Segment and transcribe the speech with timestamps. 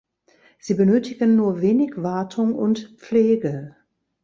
[0.57, 3.75] Sie benötigen nur wenig Wartung und Pflege.